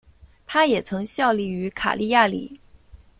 [0.47, 2.59] 他也曾效力于卡利亚里。